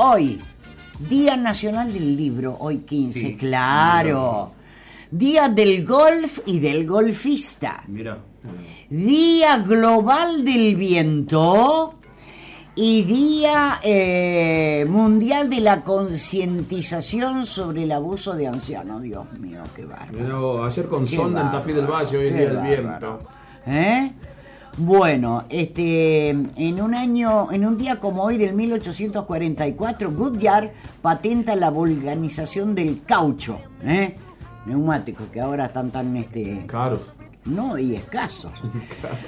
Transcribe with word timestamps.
Hoy, 0.00 0.38
Día 1.10 1.36
Nacional 1.36 1.92
del 1.92 2.16
Libro, 2.16 2.56
hoy 2.60 2.78
15, 2.78 3.18
Sí, 3.18 3.36
claro. 3.36 4.52
Día 5.10 5.48
del 5.48 5.84
golf 5.84 6.38
y 6.46 6.60
del 6.60 6.86
golfista. 6.86 7.82
Mira. 7.88 8.18
Día 8.88 9.58
Global 9.58 10.44
del 10.44 10.76
Viento 10.76 11.94
y 12.76 13.02
Día 13.02 13.80
eh, 13.82 14.86
Mundial 14.88 15.50
de 15.50 15.60
la 15.62 15.82
Concientización 15.82 17.44
sobre 17.44 17.82
el 17.82 17.90
Abuso 17.90 18.34
de 18.34 18.46
Ancianos. 18.46 19.02
Dios 19.02 19.26
mío, 19.40 19.62
qué 19.74 19.84
bárbaro. 19.84 20.12
Mira, 20.56 20.66
ayer 20.66 20.86
con 20.86 21.04
Qué 21.06 21.16
sonda 21.16 21.42
en 21.42 21.50
Tafí 21.50 21.72
del 21.72 21.86
bárbaro, 21.86 22.04
Valle, 22.06 22.18
hoy 22.18 22.24
qué 22.28 22.34
día 22.38 22.48
del 22.50 22.56
bárbaro. 22.86 23.18
viento. 23.18 23.28
¿Eh? 23.66 24.12
Bueno, 24.76 25.44
este, 25.48 26.28
en 26.30 26.80
un 26.80 26.94
año, 26.94 27.50
en 27.50 27.66
un 27.66 27.76
día 27.76 27.98
como 27.98 28.22
hoy 28.22 28.38
del 28.38 28.54
1844, 28.54 30.12
Goodyear 30.12 30.72
patenta 31.02 31.56
la 31.56 31.70
vulganización 31.70 32.74
del 32.74 33.02
caucho, 33.04 33.58
¿eh? 33.82 34.14
neumáticos 34.66 35.28
que 35.32 35.40
ahora 35.40 35.66
están 35.66 35.90
tan 35.90 36.16
este, 36.16 36.64
Caros. 36.66 37.00
no 37.44 37.78
y 37.78 37.96
escasos. 37.96 38.52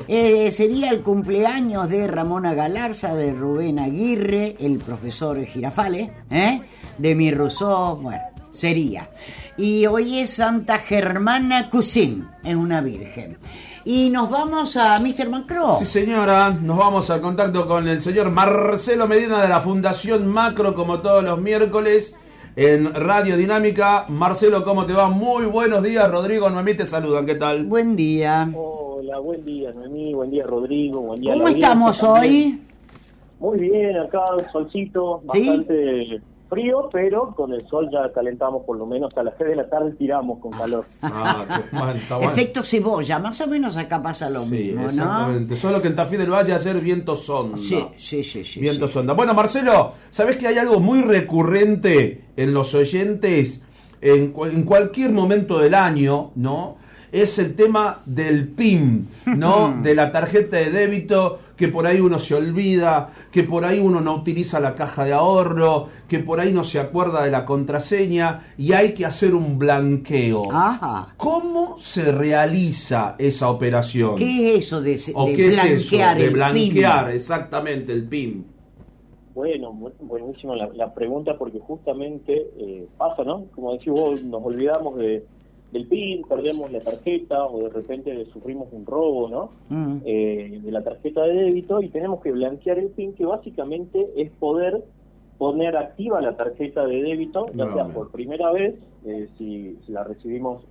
Eh, 0.08 0.50
sería 0.50 0.90
el 0.90 1.02
cumpleaños 1.02 1.88
de 1.88 2.06
Ramona 2.06 2.52
Galarza, 2.54 3.14
de 3.14 3.32
Rubén 3.32 3.78
Aguirre, 3.78 4.56
el 4.58 4.78
profesor 4.78 5.44
Girafales, 5.44 6.10
¿eh? 6.30 6.60
de 6.98 7.14
mi 7.14 7.30
Rousseau, 7.30 7.96
bueno, 7.96 8.22
sería. 8.50 9.08
Y 9.56 9.86
hoy 9.86 10.18
es 10.18 10.30
Santa 10.30 10.78
Germana 10.78 11.70
Cousin, 11.70 12.26
es 12.42 12.54
una 12.54 12.80
virgen. 12.80 13.36
Y 13.84 14.10
nos 14.10 14.28
vamos 14.30 14.76
a 14.76 14.98
Mr. 15.00 15.30
Macro. 15.30 15.74
Sí, 15.78 15.86
señora, 15.86 16.50
nos 16.50 16.76
vamos 16.76 17.08
al 17.08 17.22
contacto 17.22 17.66
con 17.66 17.88
el 17.88 18.02
señor 18.02 18.30
Marcelo 18.30 19.08
Medina 19.08 19.40
de 19.40 19.48
la 19.48 19.60
Fundación 19.60 20.26
Macro, 20.26 20.74
como 20.74 21.00
todos 21.00 21.24
los 21.24 21.40
miércoles, 21.40 22.14
en 22.56 22.92
Radio 22.92 23.38
Dinámica. 23.38 24.04
Marcelo, 24.08 24.64
¿cómo 24.64 24.84
te 24.84 24.92
va? 24.92 25.08
Muy 25.08 25.46
buenos 25.46 25.82
días, 25.82 26.10
Rodrigo, 26.10 26.50
Noemí 26.50 26.74
te 26.74 26.84
saludan, 26.84 27.24
¿qué 27.24 27.36
tal? 27.36 27.64
Buen 27.64 27.96
día. 27.96 28.50
Hola, 28.54 29.18
buen 29.18 29.44
día 29.46 29.72
Noemí, 29.72 30.12
buen 30.12 30.30
día 30.30 30.44
Rodrigo, 30.44 31.00
buen 31.00 31.20
día. 31.22 31.32
¿Cómo 31.32 31.48
estamos 31.48 32.02
hoy? 32.02 32.60
Muy 33.38 33.60
bien, 33.60 33.96
acá 33.96 34.20
el 34.38 34.50
solcito, 34.50 35.22
¿Sí? 35.32 35.64
Frío, 36.50 36.88
pero 36.92 37.34
con 37.34 37.52
el 37.52 37.66
sol 37.68 37.88
ya 37.92 38.12
calentamos 38.12 38.64
por 38.66 38.76
lo 38.76 38.84
menos 38.84 39.16
a 39.16 39.22
las 39.22 39.34
6 39.38 39.50
de 39.50 39.56
la 39.56 39.70
tarde 39.70 39.92
tiramos 39.92 40.38
con 40.40 40.50
calor. 40.50 40.84
Ah, 41.00 41.46
qué 41.70 41.76
mal, 41.76 41.96
está 41.96 42.16
bueno. 42.18 42.32
Efecto 42.32 42.62
cebolla, 42.62 43.18
más 43.20 43.40
o 43.40 43.46
menos 43.46 43.76
acá 43.76 44.02
pasa 44.02 44.28
lo 44.28 44.42
Sí, 44.42 44.50
mismo, 44.56 44.82
¿no? 44.82 44.86
exactamente. 44.88 45.56
Solo 45.56 45.80
que 45.80 45.88
en 45.88 45.96
Tafí 45.96 46.16
del 46.16 46.30
Valle 46.30 46.52
ayer 46.52 46.78
viento 46.80 47.14
sonda. 47.16 47.56
Sí, 47.56 47.82
sí, 47.96 48.22
sí, 48.22 48.44
sí. 48.44 48.60
Viento 48.60 48.86
sí. 48.86 48.92
sonda. 48.94 49.14
Bueno, 49.14 49.32
Marcelo, 49.32 49.92
¿sabés 50.10 50.36
que 50.36 50.48
hay 50.48 50.58
algo 50.58 50.80
muy 50.80 51.00
recurrente 51.02 52.24
en 52.36 52.52
los 52.52 52.74
oyentes 52.74 53.62
en, 54.00 54.32
cu- 54.32 54.46
en 54.46 54.64
cualquier 54.64 55.12
momento 55.12 55.58
del 55.58 55.74
año, 55.74 56.32
¿no? 56.34 56.76
Es 57.12 57.38
el 57.40 57.54
tema 57.56 58.00
del 58.06 58.48
PIN, 58.48 59.08
¿no? 59.26 59.76
de 59.82 59.94
la 59.94 60.12
tarjeta 60.12 60.56
de 60.58 60.70
débito, 60.70 61.38
que 61.60 61.68
por 61.68 61.86
ahí 61.86 62.00
uno 62.00 62.18
se 62.18 62.34
olvida, 62.34 63.10
que 63.30 63.44
por 63.44 63.66
ahí 63.66 63.78
uno 63.80 64.00
no 64.00 64.14
utiliza 64.14 64.58
la 64.60 64.74
caja 64.74 65.04
de 65.04 65.12
ahorro, 65.12 65.88
que 66.08 66.20
por 66.20 66.40
ahí 66.40 66.54
no 66.54 66.64
se 66.64 66.80
acuerda 66.80 67.22
de 67.22 67.30
la 67.30 67.44
contraseña 67.44 68.54
y 68.56 68.72
hay 68.72 68.94
que 68.94 69.04
hacer 69.04 69.34
un 69.34 69.58
blanqueo. 69.58 70.50
Ajá. 70.50 71.12
¿Cómo 71.18 71.76
se 71.76 72.12
realiza 72.12 73.14
esa 73.18 73.50
operación? 73.50 74.16
¿Qué 74.16 74.54
es 74.54 74.64
eso 74.64 74.80
de, 74.80 74.98
¿O 75.14 75.26
de 75.26 75.36
qué 75.36 75.48
es 75.48 75.62
eso? 75.64 75.96
blanquear 75.96 76.16
De 76.16 76.24
el 76.24 76.30
blanquear, 76.30 77.04
PIN? 77.08 77.14
exactamente, 77.14 77.92
el 77.92 78.04
PIN. 78.04 78.46
Bueno, 79.34 79.70
bu- 79.72 79.92
buenísimo 80.00 80.54
la, 80.54 80.68
la 80.74 80.94
pregunta 80.94 81.36
porque 81.38 81.58
justamente 81.60 82.48
eh, 82.58 82.88
pasa, 82.96 83.22
¿no? 83.22 83.44
Como 83.54 83.72
decís 83.74 83.92
vos, 83.92 84.22
nos 84.22 84.42
olvidamos 84.42 84.96
de, 84.96 85.24
del 85.72 85.86
PIN, 85.86 86.22
perdemos 86.28 86.70
la 86.72 86.80
tarjeta 86.80 87.46
o 87.46 87.64
de 87.64 87.68
repente 87.70 88.24
sufrimos 88.32 88.68
un 88.72 88.84
robo, 88.84 89.28
¿no? 89.28 89.50
Mm. 89.68 89.98
eh, 90.04 90.60
de 90.62 90.72
la 90.72 90.82
tarjeta 90.82 91.22
de 91.22 91.34
débito 91.34 91.80
y 91.80 91.88
tenemos 91.88 92.20
que 92.20 92.32
blanquear 92.32 92.78
el 92.78 92.88
PIN, 92.88 93.14
que 93.14 93.24
básicamente 93.24 94.10
es 94.16 94.30
poder 94.32 94.82
poner 95.38 95.76
activa 95.76 96.20
la 96.20 96.36
tarjeta 96.36 96.86
de 96.86 97.02
débito, 97.02 97.46
ya 97.54 97.72
sea 97.72 97.84
por 97.86 98.10
primera 98.10 98.52
vez, 98.52 98.74
eh, 99.06 99.28
si, 99.38 99.78
si 99.86 99.92
la 99.92 100.04
recibimos, 100.04 100.64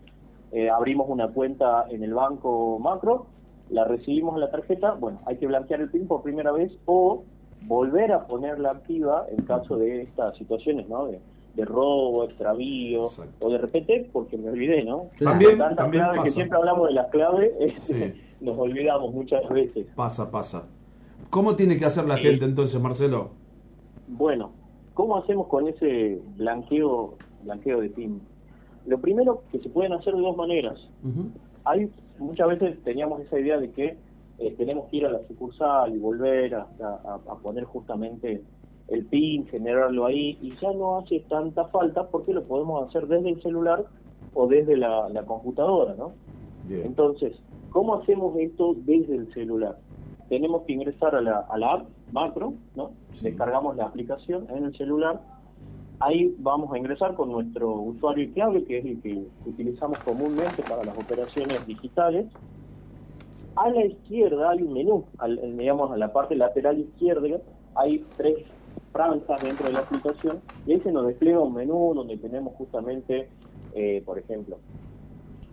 eh, 0.52 0.70
abrimos 0.70 1.10
una 1.10 1.30
cuenta 1.30 1.86
en 1.90 2.04
el 2.04 2.14
banco 2.14 2.78
macro, 2.78 3.26
la 3.70 3.86
recibimos 3.86 4.36
en 4.36 4.42
la 4.42 4.52
tarjeta, 4.52 4.94
bueno, 4.94 5.22
hay 5.26 5.38
que 5.38 5.48
blanquear 5.48 5.81
el 5.81 5.90
PIN 5.90 6.08
por 6.08 6.22
primera 6.22 6.52
vez 6.52 6.72
o 6.86 7.24
volver 7.66 8.12
a 8.12 8.28
ponerla 8.28 8.72
activa 8.72 9.26
en 9.30 9.44
caso 9.46 9.78
de 9.78 10.04
estas 10.04 10.38
situaciones, 10.38 10.88
¿no? 10.88 11.08
De, 11.08 11.20
de 11.56 11.66
robo, 11.66 12.24
extravío, 12.24 13.02
Exacto. 13.02 13.46
o 13.48 13.50
de 13.52 13.58
repente 13.58 14.10
porque 14.14 14.38
me 14.38 14.50
olvidé, 14.50 14.84
¿no? 14.84 15.08
También, 15.20 15.58
Tantas 15.58 15.78
también 15.78 16.04
claves 16.04 16.24
que 16.24 16.32
siempre 16.32 16.58
hablamos 16.58 16.88
de 16.88 16.94
las 16.94 17.08
claves, 17.08 17.52
Sí. 17.80 18.14
nos 18.42 18.58
olvidamos 18.58 19.14
muchas 19.14 19.48
veces. 19.50 19.88
Pasa, 19.96 20.30
pasa. 20.32 20.68
¿Cómo 21.30 21.56
tiene 21.56 21.78
que 21.78 21.86
hacer 21.86 22.06
la 22.06 22.18
Sí. 22.18 22.24
gente 22.24 22.46
entonces, 22.46 22.80
Marcelo? 22.82 23.32
Bueno, 24.08 24.52
¿cómo 24.94 25.18
hacemos 25.18 25.48
con 25.48 25.68
ese 25.68 26.20
blanqueo, 26.38 27.16
blanqueo 27.44 27.81
de 27.81 27.90
PIN? 27.90 28.22
Lo 28.88 28.98
primero 29.00 29.44
que 29.52 29.60
se 29.60 29.70
pueden 29.70 29.94
hacer 29.94 30.16
de 30.16 30.22
dos 30.22 30.36
maneras. 30.38 30.80
Hay 31.66 31.90
muchas 32.18 32.50
veces 32.50 32.81
teníamos 32.84 33.22
esa 33.22 33.40
idea 33.40 33.58
de 33.60 33.70
que 33.72 33.98
eh, 34.40 34.56
tenemos 34.58 34.88
que 34.90 34.98
ir 34.98 35.06
a 35.06 35.10
la 35.12 35.20
sucursal 35.28 35.94
y 35.94 36.00
volver 36.00 36.56
a, 36.56 36.62
a- 36.81 37.20
a 37.30 37.36
poner 37.36 37.66
justamente 37.66 38.42
el 38.92 39.06
PIN, 39.06 39.46
generarlo 39.48 40.06
ahí, 40.06 40.38
y 40.42 40.50
ya 40.62 40.72
no 40.74 41.00
hace 41.00 41.20
tanta 41.30 41.66
falta 41.66 42.08
porque 42.08 42.34
lo 42.34 42.44
podemos 42.44 42.88
hacer 42.88 43.08
desde 43.08 43.30
el 43.30 43.42
celular 43.42 43.86
o 44.34 44.48
desde 44.48 44.78
la, 44.78 45.10
la 45.10 45.24
computadora, 45.24 45.96
¿no? 45.96 46.12
Bien. 46.68 46.86
Entonces, 46.86 47.34
¿cómo 47.72 47.96
hacemos 47.96 48.36
esto 48.38 48.76
desde 48.86 49.16
el 49.16 49.34
celular? 49.34 49.78
Tenemos 50.28 50.64
que 50.64 50.74
ingresar 50.74 51.16
a 51.16 51.22
la, 51.22 51.40
a 51.50 51.58
la 51.58 51.74
app 51.74 51.88
macro, 52.12 52.54
¿no? 52.76 52.92
Sí. 53.14 53.26
Descargamos 53.26 53.76
la 53.76 53.86
aplicación 53.86 54.48
en 54.50 54.66
el 54.66 54.76
celular. 54.76 55.22
Ahí 56.00 56.34
vamos 56.40 56.72
a 56.72 56.78
ingresar 56.78 57.14
con 57.16 57.32
nuestro 57.32 57.72
usuario 57.74 58.24
y 58.24 58.30
clave, 58.30 58.64
que 58.64 58.78
es 58.80 58.86
el 58.86 59.02
que 59.02 59.24
utilizamos 59.46 59.98
comúnmente 60.00 60.62
para 60.70 60.84
las 60.84 60.98
operaciones 60.98 61.66
digitales. 61.68 62.28
A 63.56 63.70
la 63.70 63.86
izquierda 63.86 64.52
hay 64.52 64.62
un 64.62 64.74
menú, 64.74 65.04
al- 65.18 65.40
en, 65.40 65.58
digamos 65.58 65.92
a 65.92 65.98
la 65.98 66.14
parte 66.14 66.36
lateral 66.36 66.80
izquierda 66.80 67.40
hay 67.76 68.06
tres 68.16 68.38
franjas 68.92 69.42
dentro 69.44 69.68
de 69.68 69.74
la 69.74 69.80
aplicación 69.80 70.40
y 70.66 70.74
ahí 70.74 70.82
se 70.82 70.92
nos 70.92 71.08
despliega 71.08 71.40
un 71.40 71.54
menú 71.54 71.94
donde 71.96 72.18
tenemos 72.18 72.54
justamente, 72.56 73.30
eh, 73.74 74.02
por 74.06 74.18
ejemplo, 74.20 74.58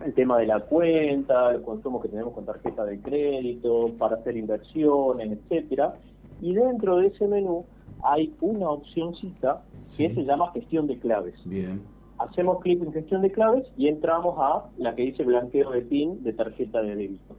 el 0.05 0.13
tema 0.13 0.37
de 0.37 0.45
la 0.47 0.59
cuenta, 0.59 1.51
el 1.51 1.61
consumo 1.61 1.99
que 2.01 2.09
tenemos 2.09 2.33
con 2.33 2.45
tarjeta 2.45 2.85
de 2.85 2.99
crédito, 2.99 3.91
para 3.97 4.17
hacer 4.17 4.37
inversiones, 4.37 5.31
etcétera. 5.31 5.95
Y 6.41 6.53
dentro 6.53 6.97
de 6.97 7.07
ese 7.07 7.27
menú 7.27 7.65
hay 8.03 8.33
una 8.41 8.69
opcióncita 8.69 9.63
Sí. 9.85 10.07
que 10.07 10.15
se 10.15 10.23
llama 10.23 10.51
gestión 10.51 10.85
de 10.85 10.99
claves. 10.99 11.35
Bien. 11.45 11.81
Hacemos 12.19 12.59
clic 12.59 12.81
en 12.83 12.91
gestión 12.93 13.21
de 13.21 13.31
claves 13.31 13.65
y 13.77 13.87
entramos 13.87 14.35
a 14.37 14.65
la 14.77 14.93
que 14.95 15.03
dice 15.03 15.23
blanqueo 15.23 15.71
de 15.71 15.81
PIN 15.81 16.23
de 16.23 16.33
tarjeta 16.33 16.81
de 16.81 16.95
débito. 16.95 17.35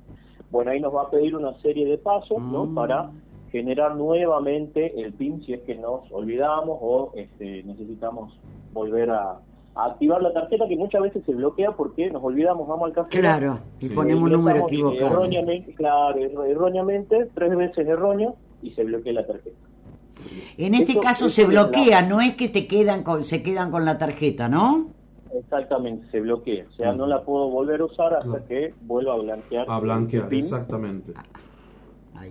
Bueno, 0.50 0.70
ahí 0.70 0.80
nos 0.80 0.94
va 0.94 1.02
a 1.02 1.10
pedir 1.10 1.36
una 1.36 1.52
serie 1.60 1.84
de 1.86 1.98
pasos, 1.98 2.42
¿no? 2.42 2.64
Mm. 2.64 2.74
Para 2.74 3.10
generar 3.50 3.96
nuevamente 3.96 5.00
el 5.00 5.12
PIN 5.12 5.42
si 5.44 5.52
es 5.54 5.60
que 5.62 5.74
nos 5.74 6.10
olvidamos 6.12 6.78
o 6.80 7.12
este, 7.14 7.62
necesitamos 7.64 8.38
volver 8.72 9.10
a, 9.10 9.38
a 9.74 9.84
activar 9.86 10.20
la 10.22 10.32
tarjeta 10.32 10.66
que 10.68 10.76
muchas 10.76 11.00
veces 11.02 11.22
se 11.24 11.32
bloquea 11.34 11.72
porque 11.72 12.10
nos 12.10 12.22
olvidamos, 12.22 12.66
vamos 12.68 12.86
al 12.88 12.92
café. 12.92 13.18
Claro, 13.20 13.60
y 13.80 13.86
Sí. 13.88 13.94
ponemos 13.94 14.24
un 14.24 14.32
número 14.32 14.60
equivocado. 14.66 15.06
Erróneamente, 15.10 15.72
claro, 15.74 16.18
erróneamente, 16.44 17.28
tres 17.34 17.56
veces 17.56 17.86
erróneo 17.88 18.36
y 18.62 18.70
se 18.72 18.84
bloquea 18.84 19.12
la 19.12 19.26
tarjeta. 19.26 19.56
En 20.56 20.74
este 20.74 20.92
Eso- 20.92 21.00
caso 21.00 21.26
eso 21.26 21.34
se 21.34 21.42
la- 21.42 21.48
bloquea, 21.64 22.02
no 22.02 22.20
es 22.20 22.34
que 22.34 22.48
te 22.48 22.66
quedan 22.66 23.02
con, 23.04 23.22
se 23.24 23.42
quedan 23.42 23.70
con 23.70 23.84
la 23.84 23.98
tarjeta, 23.98 24.48
¿no? 24.48 24.88
Exactamente, 25.32 26.10
se 26.10 26.20
bloquea. 26.20 26.64
O 26.68 26.72
sea, 26.72 26.92
no 26.92 27.06
la 27.06 27.22
puedo 27.22 27.48
volver 27.48 27.80
a 27.82 27.84
usar 27.84 28.14
hasta 28.14 28.44
que 28.46 28.74
vuelva 28.82 29.14
a 29.14 29.18
blanquear. 29.18 29.66
A 29.68 29.78
blanquear, 29.78 30.32
exactamente. 30.34 31.12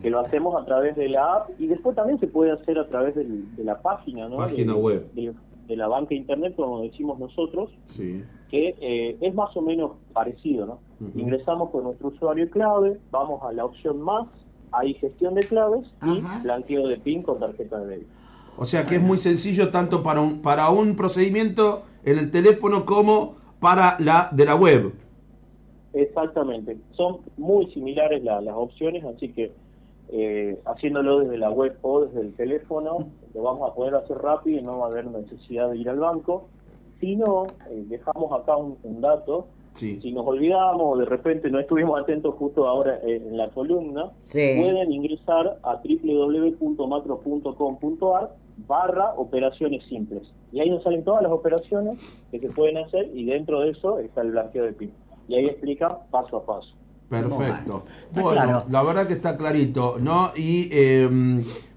Que 0.02 0.10
lo 0.10 0.20
hacemos 0.20 0.62
a 0.62 0.66
través 0.66 0.96
de 0.96 1.10
la 1.10 1.36
app 1.36 1.50
y 1.60 1.68
después 1.68 1.96
también 1.96 2.20
se 2.20 2.28
puede 2.28 2.52
hacer 2.52 2.78
a 2.80 2.88
través 2.88 3.16
del- 3.16 3.56
de 3.56 3.64
la 3.64 3.82
página, 3.82 4.28
¿no? 4.30 4.36
Página 4.38 4.74
De- 4.74 4.80
web. 4.80 5.12
De, 5.14 5.34
de 5.68 5.76
la 5.76 5.88
banca 5.88 6.14
internet, 6.14 6.54
como 6.56 6.82
decimos 6.82 7.20
nosotros, 7.20 7.70
Sí. 7.86 8.24
que 8.50 8.76
eh, 8.80 9.18
es 9.20 9.34
más 9.34 9.56
o 9.58 9.62
menos 9.62 9.92
parecido, 10.14 10.66
¿no? 10.66 10.80
Ingresamos 11.16 11.70
con 11.72 11.84
nuestro 11.84 12.08
usuario 12.08 12.46
y 12.46 12.50
clave, 12.50 13.00
vamos 13.12 13.42
a 13.44 13.52
la 13.54 13.66
opción 13.66 14.02
más, 14.02 14.28
hay 14.72 14.94
gestión 14.96 15.34
de 15.36 15.44
claves 15.44 15.86
y 16.06 16.20
Ajá. 16.20 16.42
blanqueo 16.44 16.88
de 16.88 16.98
PIN 16.98 17.22
con 17.24 17.40
tarjeta 17.40 17.80
de 17.80 17.88
débito. 17.88 18.12
O 18.58 18.66
sea 18.66 18.86
que 18.86 18.96
es 18.96 19.02
muy 19.02 19.18
sencillo 19.18 19.70
tanto 19.70 20.02
para 20.02 20.22
un, 20.22 20.42
para 20.42 20.70
un 20.72 20.96
procedimiento 20.96 21.84
en 22.04 22.18
el 22.18 22.32
teléfono 22.32 22.86
como 22.86 23.36
para 23.60 23.98
la 24.00 24.30
de 24.32 24.46
la 24.46 24.56
web. 24.56 24.94
Exactamente, 25.94 26.78
son 26.92 27.18
muy 27.38 27.72
similares 27.72 28.24
la- 28.24 28.42
las 28.42 28.56
opciones, 28.56 29.04
así 29.06 29.30
que 29.30 29.52
eh, 30.10 30.60
haciéndolo 30.66 31.20
desde 31.20 31.38
la 31.38 31.50
web 31.52 31.78
o 31.82 32.06
desde 32.06 32.22
el 32.22 32.34
teléfono, 32.36 33.10
lo 33.34 33.42
vamos 33.44 33.70
a 33.70 33.74
poder 33.76 33.96
hacer 33.96 34.18
rápido 34.18 34.60
y 34.60 34.64
no 34.64 34.80
va 34.80 34.86
a 34.86 34.90
haber 34.90 35.06
necesidad 35.08 35.70
de 35.70 35.78
ir 35.78 35.90
al 35.90 36.00
banco. 36.00 36.48
Si 37.00 37.16
no, 37.16 37.46
eh, 37.70 37.84
dejamos 37.88 38.32
acá 38.32 38.56
un, 38.58 38.78
un 38.84 39.02
dato. 39.02 39.48
Sí. 39.74 40.00
Si 40.02 40.12
nos 40.12 40.26
olvidamos 40.26 40.82
o 40.84 40.98
de 40.98 41.06
repente 41.06 41.52
no 41.52 41.60
estuvimos 41.60 42.00
atentos 42.02 42.34
justo 42.36 42.68
ahora 42.68 42.96
eh, 43.04 43.18
en 43.24 43.38
la 43.38 43.50
columna, 43.50 44.12
Sí. 44.20 44.56
pueden 44.60 44.92
ingresar 44.92 45.60
a 45.62 45.76
www.macro.com.ar 46.96 48.32
barra 48.68 49.14
operaciones 49.18 49.84
simples. 49.86 50.34
Y 50.52 50.60
ahí 50.62 50.70
nos 50.72 50.82
salen 50.84 51.04
todas 51.04 51.22
las 51.22 51.32
operaciones 51.32 52.00
que 52.32 52.40
se 52.40 52.50
pueden 52.56 52.78
hacer 52.78 53.10
y 53.14 53.26
dentro 53.26 53.60
de 53.62 53.70
eso 53.72 54.00
está 54.00 54.22
el 54.22 54.32
blanqueo 54.32 54.64
de 54.66 54.74
PIB. 54.74 54.90
Y 55.28 55.36
ahí 55.36 55.46
explica 55.46 56.00
paso 56.10 56.38
a 56.38 56.46
paso. 56.46 56.74
Perfecto. 57.10 57.86
Bueno, 58.12 58.32
claro. 58.32 58.66
la 58.70 58.84
verdad 58.84 59.08
que 59.08 59.14
está 59.14 59.38
clarito, 59.38 59.98
¿no? 60.00 60.32
Y 60.36 60.70
eh, 60.72 61.10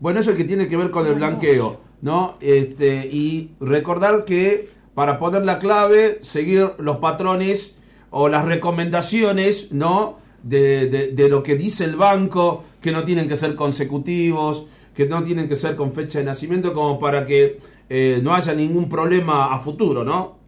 bueno, 0.00 0.20
eso 0.20 0.34
que 0.36 0.44
tiene 0.44 0.68
que 0.68 0.76
ver 0.76 0.90
con 0.90 1.06
el 1.06 1.14
blanqueo, 1.14 1.78
¿no? 2.02 2.36
Este, 2.40 3.06
y 3.10 3.52
recordar 3.60 4.24
que 4.24 4.68
para 4.94 5.18
poner 5.18 5.42
la 5.44 5.58
clave, 5.58 6.18
seguir 6.22 6.70
los 6.78 6.96
patrones 6.98 7.76
o 8.10 8.28
las 8.28 8.44
recomendaciones, 8.44 9.70
¿no? 9.72 10.16
De, 10.42 10.88
de- 10.88 11.08
de 11.08 11.28
lo 11.28 11.42
que 11.42 11.54
dice 11.56 11.84
el 11.84 11.96
banco, 11.96 12.64
que 12.80 12.92
no 12.92 13.04
tienen 13.04 13.28
que 13.28 13.36
ser 13.36 13.54
consecutivos, 13.54 14.66
que 14.94 15.06
no 15.06 15.22
tienen 15.22 15.48
que 15.48 15.56
ser 15.56 15.76
con 15.76 15.92
fecha 15.92 16.18
de 16.18 16.24
nacimiento, 16.24 16.72
como 16.74 16.98
para 16.98 17.24
que 17.26 17.58
eh, 17.88 18.20
no 18.22 18.34
haya 18.34 18.54
ningún 18.54 18.88
problema 18.88 19.54
a 19.54 19.58
futuro, 19.58 20.02
¿no? 20.04 20.38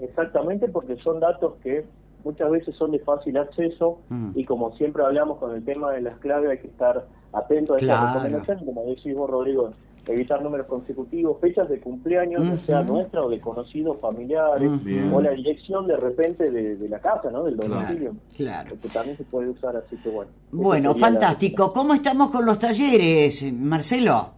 Exactamente, 0.00 0.68
porque 0.68 0.96
son 1.02 1.20
datos 1.20 1.54
que 1.62 1.84
muchas 2.26 2.50
veces 2.50 2.74
son 2.76 2.90
de 2.90 2.98
fácil 2.98 3.36
acceso 3.38 3.98
Mm. 4.10 4.30
y 4.34 4.44
como 4.44 4.72
siempre 4.76 5.02
hablamos 5.04 5.38
con 5.38 5.54
el 5.54 5.64
tema 5.64 5.92
de 5.92 6.02
las 6.02 6.18
claves 6.18 6.50
hay 6.50 6.58
que 6.58 6.66
estar 6.66 7.06
atento 7.32 7.74
a 7.74 7.78
Claro. 7.78 8.06
recomendaciones, 8.14 8.64
como 8.64 8.82
decís 8.84 9.14
vos 9.14 9.30
Rodrigo, 9.30 9.70
evitar 10.08 10.40
números 10.42 10.66
consecutivos, 10.66 11.38
fechas 11.40 11.68
de 11.68 11.80
cumpleaños, 11.80 12.42
ya 12.48 12.56
sea 12.56 12.82
nuestra 12.82 13.22
o 13.24 13.28
de 13.28 13.40
conocidos 13.40 13.98
familiares, 14.00 14.70
o 15.12 15.20
la 15.20 15.30
dirección 15.30 15.86
de 15.88 15.96
repente 15.96 16.48
de, 16.50 16.76
de 16.76 16.88
la 16.88 17.00
casa, 17.00 17.28
¿no? 17.30 17.42
Del 17.42 17.56
domicilio. 17.56 18.14
Claro. 18.36 18.70
Porque 18.70 18.88
también 18.88 19.16
se 19.16 19.24
puede 19.24 19.48
usar, 19.50 19.76
así 19.76 19.96
que 19.96 20.08
bueno. 20.10 20.30
Bueno, 20.52 20.92
la- 20.92 20.98
fantástico. 20.98 21.72
¿Cómo 21.72 21.92
estamos 21.94 22.30
con 22.30 22.46
los 22.46 22.56
talleres, 22.58 23.52
Marcelo? 23.52 24.30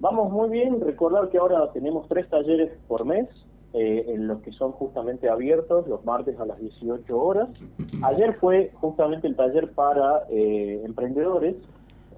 Vamos 0.00 0.30
muy 0.32 0.48
bien, 0.50 0.80
recordar 0.80 1.28
que 1.30 1.36
ahora 1.38 1.70
tenemos 1.72 2.08
tres 2.08 2.28
talleres 2.30 2.70
por 2.88 3.04
mes, 3.04 3.28
eh, 3.74 4.04
en 4.14 4.26
los 4.28 4.40
que 4.42 4.52
son 4.52 4.70
justamente 4.72 5.28
abiertos 5.28 5.86
los 5.88 6.04
martes 6.04 6.38
a 6.38 6.46
las 6.46 6.58
18 6.60 7.18
horas. 7.20 7.48
Ayer 8.02 8.34
fue 8.34 8.70
justamente 8.74 9.26
el 9.26 9.34
taller 9.36 9.72
para 9.72 10.22
eh, 10.30 10.80
emprendedores 10.84 11.56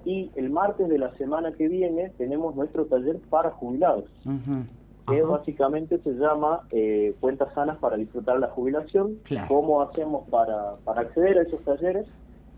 y 0.04 0.30
el 0.36 0.50
martes 0.50 0.88
de 0.88 0.98
la 0.98 1.12
semana 1.16 1.52
que 1.52 1.66
viene 1.68 2.10
tenemos 2.18 2.54
nuestro 2.54 2.84
taller 2.84 3.18
para 3.30 3.50
jubilados, 3.52 4.04
Ujú. 4.24 4.62
que 5.08 5.20
Ajá. 5.20 5.28
básicamente 5.30 5.98
se 5.98 6.12
llama 6.12 6.60
eh, 6.70 7.14
Cuentas 7.20 7.52
Sanas 7.54 7.78
para 7.78 7.96
disfrutar 7.96 8.38
la 8.38 8.48
jubilación. 8.48 9.16
Claro. 9.24 9.48
¿Cómo 9.48 9.80
hacemos 9.82 10.28
para, 10.28 10.74
para 10.84 11.00
acceder 11.00 11.38
a 11.38 11.42
esos 11.42 11.60
talleres? 11.64 12.06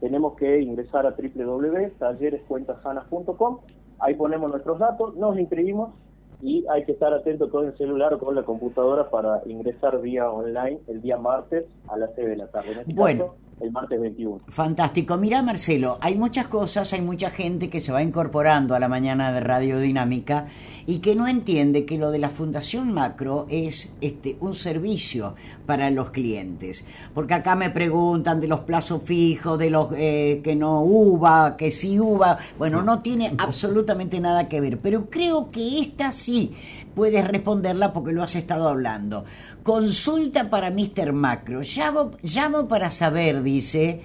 Tenemos 0.01 0.35
que 0.35 0.61
ingresar 0.61 1.07
a 1.07 1.13
www.tallerescuentasanas.com, 1.13 3.59
ahí 4.01 4.15
ponemos 4.15 4.51
nuestros 4.51 4.79
datos, 4.79 5.17
nos 5.17 5.39
inscribimos 5.39 5.91
y 6.41 6.65
hay 6.69 6.85
que 6.85 6.93
estar 6.93 7.13
atento 7.13 7.51
con 7.51 7.67
el 7.67 7.77
celular 7.77 8.15
o 8.15 8.19
con 8.19 8.35
la 8.35 8.43
computadora 8.45 9.11
para 9.11 9.43
ingresar 9.47 10.01
vía 10.01 10.31
online 10.31 10.79
el 10.87 11.01
día 11.03 11.17
martes 11.17 11.65
a 11.89 11.97
las 11.97 12.11
6 12.15 12.29
de 12.29 12.37
la 12.37 12.47
tarde. 12.49 12.73
En 12.73 12.79
este 12.81 12.93
Bueno. 12.95 13.27
caso, 13.27 13.37
el 13.61 13.73
martes 13.73 14.01
21. 14.01 14.41
Fantástico. 14.49 15.17
Mira, 15.17 15.43
Marcelo, 15.43 15.99
hay 16.01 16.17
muchas 16.17 16.47
cosas, 16.47 16.93
hay 16.93 17.01
mucha 17.01 17.31
gente 17.31 17.69
que 17.69 17.81
se 17.81 17.93
va 17.93 18.03
incorporando 18.03 18.75
a 18.75 18.81
la 18.81 18.89
mañana 18.89 19.33
de 19.33 19.41
Radio 19.41 19.79
Dinámica 19.79 20.49
y 20.87 21.01
que 21.01 21.15
no 21.15 21.29
entiende 21.29 21.85
que 21.85 21.99
lo 21.99 22.11
de 22.11 22.19
la 22.19 22.31
Fundación 22.31 22.93
Macro 22.93 23.47
es 23.51 23.95
este 24.01 24.37
un 24.41 24.55
servicio 24.55 25.35
para 25.67 25.91
los 25.91 26.11
clientes. 26.11 26.87
Porque 27.15 27.35
acá 27.35 27.57
me 27.57 27.71
preguntan 27.71 28.41
de 28.41 28.49
los 28.49 28.61
plazos 28.61 29.03
fijos, 29.03 29.59
de 29.59 29.71
los 29.71 29.89
eh, 29.95 30.41
que 30.43 30.55
no 30.55 30.83
UVA, 30.83 31.57
que 31.57 31.71
sí 31.71 32.01
UVA. 32.01 32.39
Bueno, 32.57 32.83
no 32.83 33.03
tiene 33.03 33.35
absolutamente 33.39 34.21
nada 34.21 34.49
que 34.49 34.61
ver, 34.61 34.79
pero 34.79 35.11
creo 35.11 35.51
que 35.51 35.81
esta 35.81 36.11
sí 36.13 36.55
puedes 36.99 37.29
responderla 37.29 37.93
porque 37.93 38.13
lo 38.13 38.25
has 38.25 38.35
estado 38.35 38.69
hablando. 38.69 39.25
Consulta 39.63 40.51
para 40.51 40.71
Mr. 40.73 41.13
Macro. 41.13 41.61
Llamo, 41.63 42.11
llamo 42.23 42.67
para 42.67 42.91
saber, 42.91 43.45
dice, 43.45 44.01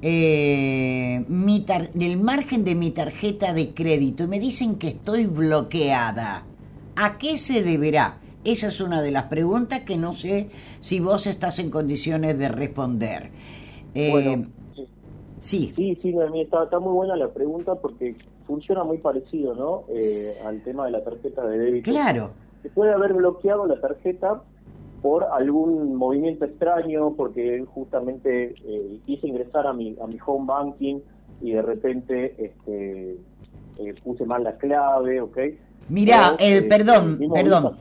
eh, 0.00 1.24
mi 1.28 1.62
tar- 1.62 1.90
del 1.94 2.16
margen 2.16 2.62
de 2.62 2.76
mi 2.76 2.92
tarjeta 2.92 3.52
de 3.52 3.74
crédito 3.74 4.22
y 4.22 4.28
me 4.28 4.38
dicen 4.38 4.76
que 4.76 4.86
estoy 4.88 5.26
bloqueada. 5.26 6.44
¿A 6.94 7.18
qué 7.18 7.36
se 7.38 7.64
deberá? 7.64 8.18
Esa 8.44 8.68
es 8.68 8.80
una 8.80 9.02
de 9.02 9.10
las 9.10 9.24
preguntas 9.24 9.80
que 9.80 9.96
no 9.96 10.14
sé 10.14 10.48
si 10.80 11.00
vos 11.00 11.26
estás 11.26 11.58
en 11.58 11.70
condiciones 11.70 12.38
de 12.38 12.48
responder. 12.48 13.30
Eh, 13.96 14.10
Bueno, 14.12 14.46
sí. 14.76 14.86
sí, 15.40 15.72
Sí, 15.74 15.98
sí, 16.00 16.12
Noemí, 16.12 16.42
está, 16.42 16.62
está 16.62 16.78
muy 16.78 16.92
buena 16.92 17.16
la 17.16 17.30
pregunta 17.32 17.74
porque 17.74 18.14
funciona 18.48 18.82
muy 18.82 18.96
parecido, 18.98 19.54
¿no? 19.54 19.84
Eh, 19.94 20.32
al 20.44 20.62
tema 20.64 20.86
de 20.86 20.92
la 20.92 21.04
tarjeta 21.04 21.46
de 21.46 21.58
débito. 21.58 21.90
claro. 21.90 22.30
Se 22.62 22.70
puede 22.70 22.92
haber 22.92 23.12
bloqueado 23.12 23.66
la 23.66 23.80
tarjeta 23.80 24.42
por 25.00 25.24
algún 25.24 25.94
movimiento 25.94 26.44
extraño, 26.46 27.14
porque 27.14 27.64
justamente 27.72 28.54
eh, 28.64 29.00
quise 29.04 29.28
ingresar 29.28 29.66
a 29.66 29.72
mi, 29.72 29.96
a 30.02 30.06
mi 30.08 30.18
home 30.26 30.46
banking 30.46 30.98
y 31.40 31.52
de 31.52 31.62
repente 31.62 32.34
este, 32.36 33.18
eh, 33.78 33.94
puse 34.02 34.24
mal 34.24 34.42
la 34.42 34.56
clave, 34.56 35.20
¿ok? 35.20 35.38
Mirá, 35.88 36.36
eh, 36.38 36.62
perdón, 36.62 37.18
perdón. 37.32 37.72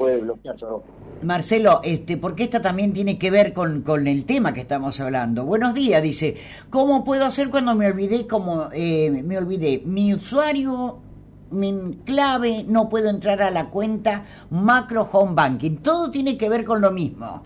Marcelo, 1.22 1.82
este, 1.84 2.16
porque 2.18 2.44
esta 2.44 2.62
también 2.62 2.94
tiene 2.94 3.18
que 3.18 3.32
ver 3.32 3.52
con, 3.52 3.82
con 3.82 4.08
el 4.08 4.26
tema 4.26 4.54
que 4.54 4.62
estamos 4.62 5.00
hablando. 5.00 5.46
Buenos 5.46 5.74
días, 5.74 6.02
dice. 6.02 6.38
¿Cómo 6.70 7.04
puedo 7.04 7.26
hacer 7.26 7.50
cuando 7.50 7.76
me 7.76 7.88
olvidé 7.88 8.28
como 8.28 8.70
eh, 8.72 9.24
me 9.26 9.38
olvidé 9.38 9.82
mi 9.86 10.14
usuario, 10.14 11.00
mi 11.52 11.98
clave, 12.06 12.64
no 12.68 12.88
puedo 12.88 13.10
entrar 13.10 13.42
a 13.42 13.52
la 13.52 13.70
cuenta 13.70 14.26
Macro 14.52 15.08
Home 15.12 15.34
Banking? 15.34 15.78
Todo 15.78 16.12
tiene 16.12 16.38
que 16.38 16.50
ver 16.50 16.64
con 16.64 16.82
lo 16.82 16.92
mismo. 16.92 17.42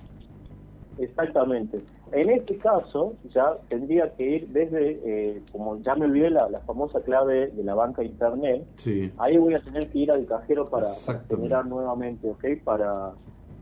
Exactamente. 0.99 1.79
En 2.13 2.29
este 2.29 2.57
caso, 2.57 3.13
ya 3.33 3.53
tendría 3.69 4.13
que 4.15 4.23
ir 4.29 4.47
desde, 4.49 4.99
eh, 5.05 5.41
como 5.51 5.79
ya 5.81 5.95
me 5.95 6.05
olvidé 6.05 6.29
la, 6.29 6.49
la 6.49 6.59
famosa 6.61 7.01
clave 7.01 7.47
de 7.47 7.63
la 7.63 7.73
banca 7.73 8.03
internet, 8.03 8.65
Sí. 8.75 9.11
ahí 9.17 9.37
voy 9.37 9.53
a 9.53 9.61
tener 9.61 9.89
que 9.89 9.99
ir 9.99 10.11
al 10.11 10.25
cajero 10.25 10.69
para, 10.69 10.85
generar 11.29 11.67
nuevamente, 11.69 12.29
¿ok? 12.29 12.45
Para, 12.63 13.11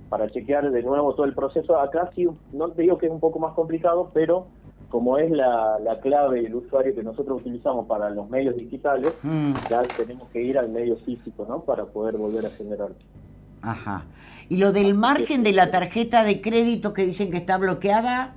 para 0.10 0.30
chequear 0.32 0.72
de 0.72 0.82
nuevo 0.82 1.14
todo 1.14 1.26
el 1.28 1.36
proceso. 1.36 1.80
Acá 1.80 2.08
sí, 2.16 2.28
no 2.52 2.70
te 2.72 2.82
digo 2.82 2.98
que 2.98 3.06
es 3.06 3.12
un 3.12 3.20
poco 3.20 3.38
más 3.40 3.54
complicado, 3.54 4.10
pero 4.14 4.48
como 4.90 5.20
es 5.20 5.30
la, 5.30 5.78
la 5.84 6.00
clave 6.00 6.42
y 6.42 6.46
el 6.48 6.56
usuario 6.56 6.96
que 6.96 7.04
nosotros 7.04 7.42
utilizamos 7.42 7.86
para 7.86 8.10
los 8.10 8.28
medios 8.30 8.56
digitales, 8.56 9.14
Mm, 9.22 9.54
ya 9.70 9.84
tenemos 9.84 10.28
que 10.30 10.42
ir 10.42 10.58
al 10.58 10.70
medio 10.70 10.96
físico, 10.96 11.46
¿no? 11.48 11.60
Para 11.62 11.86
poder 11.86 12.18
volver 12.18 12.48
a 12.48 12.50
generar. 12.50 12.90
ajá. 13.62 14.06
Y 14.52 14.58
lo 14.58 14.72
del 14.72 14.96
margen 14.96 15.44
de 15.44 15.52
la 15.54 15.70
tarjeta 15.70 16.24
de 16.24 16.42
crédito 16.42 16.92
que 16.92 17.06
dicen 17.06 17.30
que 17.30 17.38
está 17.38 17.60
bloqueada, 17.60 18.34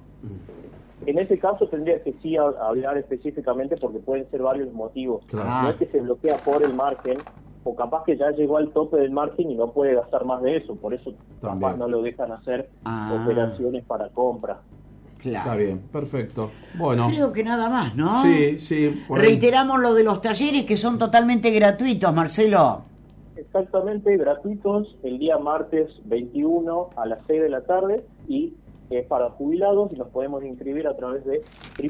En 1.05 1.19
ese 1.19 1.39
caso 1.39 1.67
tendría 1.69 2.03
que 2.03 2.15
sí 2.23 2.37
hablar 2.37 2.97
específicamente 2.97 3.77
porque 3.77 3.99
pueden 3.99 4.31
ser 4.31 4.43
varios 4.43 4.73
motivos. 4.73 5.25
Claro. 5.29 5.63
No 5.65 5.71
es 5.71 5.77
que 5.77 5.87
se 5.87 6.01
bloquea 6.01 6.37
por 6.39 6.63
el 6.63 6.75
margen 6.75 7.19
o 7.65 7.75
capaz 7.75 8.05
que 8.05 8.17
ya 8.17 8.31
llegó 8.31 8.57
al 8.57 8.71
tope 8.73 8.97
del 8.99 9.11
margen 9.11 9.51
y 9.51 9.55
no 9.57 9.71
puede 9.73 9.95
gastar 9.95 10.25
más 10.25 10.43
de 10.43 10.57
eso, 10.59 10.77
por 10.77 10.95
eso 10.95 11.13
capaz 11.41 11.59
También. 11.61 11.79
no 11.79 11.89
lo 11.89 12.03
dejan 12.03 12.31
hacer 12.33 12.71
Ah. 12.85 13.21
operaciones 13.25 13.85
para 13.85 14.09
compra. 14.11 14.61
claro. 15.19 15.39
Está 15.39 15.55
bien, 15.57 15.79
perfecto. 15.93 16.51
Bueno. 16.77 17.07
Creo 17.09 17.33
que 17.33 17.45
nada 17.45 17.69
más, 17.71 17.95
¿no? 17.95 18.23
Sí, 18.23 18.59
sí. 18.59 18.87
ahí. 19.09 19.17
Reiteramos 19.21 19.81
lo 19.81 19.95
de 19.95 20.03
los 20.05 20.21
talleres 20.21 20.65
que 20.65 20.77
son 20.77 20.99
totalmente 20.99 21.51
gratuitos, 21.53 22.13
Marcelo. 22.13 22.83
Exactamente, 23.37 24.17
gratuitos 24.17 24.97
el 25.05 25.19
día 25.19 25.39
martes 25.39 25.91
21 26.05 26.91
a 26.97 27.07
las 27.07 27.23
6 27.27 27.43
de 27.43 27.49
la 27.51 27.61
tarde 27.63 28.05
y 28.29 28.55
es 28.97 29.07
para 29.07 29.31
jubilados 29.31 29.93
y 29.93 29.97
nos 29.97 30.09
podemos 30.09 30.45
inscribir 30.45 30.87
a 30.87 30.97
través 30.97 31.25
de 31.25 31.41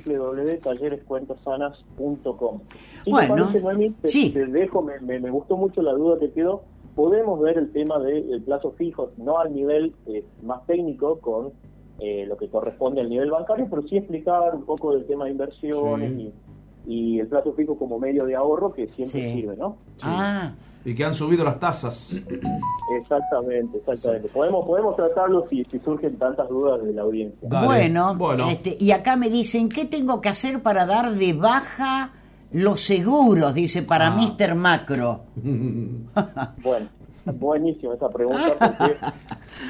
www.tallerescuentasanas.com. 0.07 2.61
Si 3.05 3.11
Bueno, 3.11 3.49
te 3.53 3.61
parece, 3.61 3.93
te, 4.01 4.09
sí. 4.09 4.31
te 4.31 4.47
dejo, 4.47 4.83
me, 4.83 4.99
me- 5.01 5.21
me 5.21 5.31
gustó 5.31 5.57
mucho 5.57 5.83
la 5.83 5.93
duda 5.93 6.19
que 6.19 6.31
quedó. 6.33 6.63
Podemos 6.95 7.41
ver 7.41 7.57
el 7.59 7.73
tema 7.73 7.99
del 7.99 8.43
plazo 8.43 8.73
fijo, 8.73 9.11
no 9.17 9.39
al 9.39 9.55
nivel 9.55 9.95
eh, 10.07 10.25
más 10.43 10.65
técnico 10.67 11.19
con 11.21 11.53
eh, 11.99 12.27
lo 12.27 12.37
que 12.37 12.49
corresponde 12.49 13.01
al 13.01 13.09
nivel 13.09 13.31
bancario, 13.31 13.67
pero 13.71 13.83
sí 13.83 13.97
explicar 13.97 14.55
un 14.55 14.65
poco 14.65 14.93
del 14.95 15.07
tema 15.07 15.25
de 15.25 15.31
inversiones 15.31 16.13
Sí. 16.13 16.33
y, 16.87 17.17
y 17.17 17.21
el 17.21 17.29
plazo 17.29 17.53
fijo 17.55 17.77
como 17.79 17.99
medio 17.99 18.25
de 18.27 18.35
ahorro 18.35 18.73
que 18.73 18.89
siempre 18.89 19.21
Sí. 19.23 19.33
sirve, 19.41 19.57
¿no? 19.57 19.77
Sí. 19.97 20.07
Ah, 20.09 20.53
Y 20.85 20.95
que 20.95 21.05
han 21.05 21.15
subido 21.15 21.45
las 21.45 21.61
tasas. 21.61 22.13
Exactamente, 23.01 23.79
exactamente. 23.79 24.29
Podemos 24.29 24.67
podemos 24.67 24.97
tratarlo 24.97 25.47
si, 25.49 25.65
si 25.65 25.79
surgen 25.81 26.19
tantas 26.19 26.49
dudas 26.49 26.83
de 26.83 26.93
la 26.93 27.03
audiencia. 27.03 27.49
Dale. 27.49 27.67
bueno, 27.67 28.15
Bueno. 28.17 28.49
Este, 28.49 28.77
y 28.79 28.91
acá 28.91 29.17
me 29.17 29.31
dicen, 29.31 29.69
¿qué 29.69 29.85
tengo 29.85 30.21
que 30.21 30.29
hacer 30.29 30.63
para 30.63 30.85
dar 30.87 31.13
de 31.15 31.33
baja 31.33 32.13
Los 32.53 32.81
seguros, 32.81 33.55
dice, 33.55 33.83
para 33.83 34.09
Ah. 34.09 34.17
Mr. 34.17 34.55
Macro. 34.55 35.21
Bueno, 36.63 36.89
buenísima 37.39 37.95
esa 37.95 38.09
pregunta 38.11 38.49
porque 38.59 38.97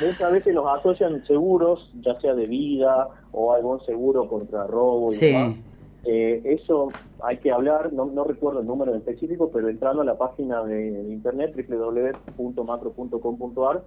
muchas 0.05 0.33
veces 0.33 0.55
nos 0.55 0.67
asocian 0.79 1.23
seguros, 1.27 1.91
ya 2.03 2.19
sea 2.21 2.35
de 2.35 2.47
vida 2.47 3.09
o 3.33 3.53
algún 3.53 3.85
seguro 3.85 4.27
contra 4.29 4.67
robo 4.67 5.13
y 5.13 5.17
Sí. 5.17 5.27
demás. 5.27 5.57
Eh, 6.05 6.43
eso 6.45 6.93
hay 7.23 7.39
que 7.39 7.53
hablar, 7.53 7.93
no, 7.93 8.07
no 8.07 8.25
recuerdo 8.25 8.61
el 8.61 8.67
número 8.67 8.91
en 8.93 8.99
específico, 8.99 9.51
pero 9.53 9.69
entrando 9.69 10.03
a 10.03 10.05
la 10.05 10.19
página 10.19 10.63
de, 10.65 10.91
de 10.91 11.13
internet 11.13 11.55
www.macro.com.ar 12.37 13.83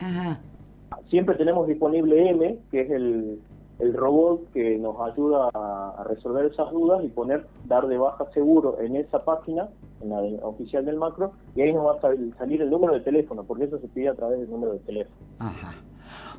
siempre 1.10 1.36
tenemos 1.36 1.68
disponible 1.68 2.30
M, 2.30 2.60
que 2.72 2.82
es 2.82 2.90
el, 2.92 3.42
el 3.80 3.94
robot 3.94 4.50
que 4.54 4.78
nos 4.78 4.96
ayuda 5.02 5.50
a, 5.54 5.96
a 5.98 6.04
resolver 6.06 6.46
esas 6.46 6.72
dudas 6.72 7.04
y 7.04 7.10
poner 7.10 7.46
dar 7.64 7.88
de 7.88 7.98
baja 7.98 8.26
seguro 8.34 8.80
en 8.80 8.96
esa 8.96 9.20
página, 9.20 9.68
en 10.02 10.10
la 10.10 10.22
de- 10.22 10.40
oficial 10.42 10.86
del 10.86 10.96
macro, 10.98 11.34
y 11.56 11.62
ahí 11.62 11.74
nos 11.74 11.86
va 11.86 11.96
a 11.96 12.02
sal- 12.02 12.34
salir 12.38 12.62
el 12.62 12.70
número 12.70 12.94
de 12.94 13.02
teléfono, 13.02 13.44
porque 13.44 13.66
eso 13.66 13.78
se 13.80 13.88
pide 13.90 14.08
a 14.10 14.16
través 14.16 14.40
del 14.40 14.50
número 14.50 14.74
de 14.74 14.80
teléfono. 14.80 15.16
Ajá. 15.40 15.74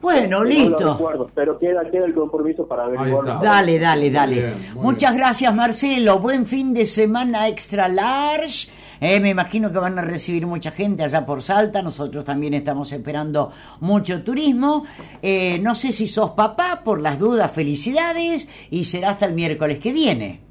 Bueno, 0.00 0.44
listo. 0.44 0.98
pero 1.34 1.58
queda, 1.58 1.88
queda 1.90 2.06
el 2.06 2.14
compromiso 2.14 2.66
para 2.66 2.84
averiguarlo. 2.84 3.38
Dale, 3.42 3.78
dale, 3.78 4.10
dale. 4.10 4.34
bien, 4.36 4.70
muy 4.74 4.82
Muchas 4.84 5.12
bien. 5.12 5.22
gracias, 5.22 5.54
Marcelo. 5.54 6.18
Buen 6.18 6.46
fin 6.46 6.72
de 6.74 6.86
semana 6.86 7.48
extra 7.48 7.88
large. 7.88 8.68
Eh, 8.98 9.20
me 9.20 9.28
imagino 9.28 9.70
que 9.70 9.78
van 9.78 9.98
a 9.98 10.02
recibir 10.02 10.46
mucha 10.46 10.70
gente 10.70 11.02
allá 11.02 11.26
por 11.26 11.42
Salta. 11.42 11.82
Nosotros 11.82 12.24
también 12.24 12.54
estamos 12.54 12.90
esperando 12.92 13.52
mucho 13.80 14.22
turismo. 14.22 14.84
Eh, 15.20 15.58
no 15.60 15.74
sé 15.74 15.92
si 15.92 16.06
sos 16.08 16.30
papá, 16.30 16.80
por 16.82 17.00
las 17.00 17.18
dudas, 17.18 17.50
felicidades. 17.50 18.48
Y 18.70 18.84
será 18.84 19.10
hasta 19.10 19.26
el 19.26 19.34
miércoles 19.34 19.78
que 19.80 19.92
viene. 19.92 20.45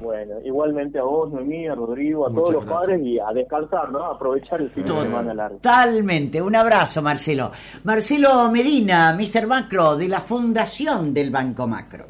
Bueno, 0.00 0.34
igualmente 0.44 0.98
a 0.98 1.02
vos, 1.02 1.30
Noemí, 1.32 1.66
a 1.68 1.74
Rodrigo, 1.74 2.26
a 2.26 2.30
Muchas 2.30 2.42
todos 2.42 2.54
los 2.54 2.64
gracias. 2.64 2.86
padres 2.86 3.06
y 3.06 3.18
a 3.18 3.26
descansar, 3.34 3.90
¿no? 3.90 4.04
A 4.04 4.14
aprovechar 4.14 4.60
el 4.60 4.70
fin 4.70 4.84
de 4.84 4.92
semana 4.92 5.34
largo. 5.34 5.56
Totalmente. 5.58 6.40
Un 6.40 6.56
abrazo, 6.56 7.02
Marcelo. 7.02 7.50
Marcelo 7.84 8.50
Medina, 8.50 9.12
Mr. 9.18 9.46
Macro, 9.46 9.96
de 9.96 10.08
la 10.08 10.20
Fundación 10.20 11.12
del 11.12 11.30
Banco 11.30 11.66
Macro. 11.66 12.06